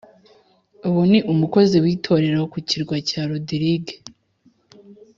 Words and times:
Ubu 0.87 1.01
ni 1.09 1.19
umukozi 1.31 1.75
w 1.83 1.85
itorero 1.95 2.39
ku 2.51 2.57
kirwa 2.67 2.95
cya 3.09 3.21
Rodirige 3.29 3.95